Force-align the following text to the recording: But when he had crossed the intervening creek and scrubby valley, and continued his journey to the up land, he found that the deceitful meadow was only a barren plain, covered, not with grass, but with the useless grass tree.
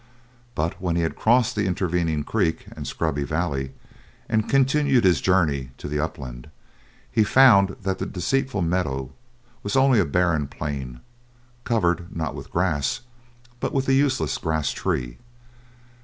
But 0.55 0.81
when 0.81 0.95
he 0.95 1.03
had 1.03 1.15
crossed 1.15 1.55
the 1.55 1.67
intervening 1.67 2.23
creek 2.23 2.65
and 2.75 2.87
scrubby 2.87 3.23
valley, 3.23 3.73
and 4.27 4.49
continued 4.49 5.03
his 5.03 5.21
journey 5.21 5.73
to 5.77 5.87
the 5.87 5.99
up 5.99 6.17
land, 6.17 6.49
he 7.11 7.23
found 7.23 7.75
that 7.83 7.99
the 7.99 8.07
deceitful 8.07 8.63
meadow 8.63 9.11
was 9.61 9.75
only 9.75 9.99
a 9.99 10.05
barren 10.05 10.47
plain, 10.47 11.01
covered, 11.65 12.15
not 12.15 12.33
with 12.33 12.49
grass, 12.51 13.01
but 13.59 13.73
with 13.75 13.85
the 13.85 13.93
useless 13.93 14.39
grass 14.39 14.71
tree. 14.71 15.19